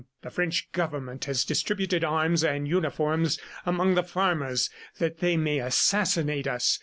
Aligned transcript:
The 0.23 0.31
French 0.31 0.71
Government 0.71 1.25
has 1.25 1.45
distributed 1.45 2.03
arms 2.03 2.43
and 2.43 2.67
uniforms 2.67 3.37
among 3.67 3.93
the 3.93 4.01
farmers 4.01 4.67
that 4.97 5.19
they 5.19 5.37
may 5.37 5.59
assassinate 5.59 6.47
us. 6.47 6.79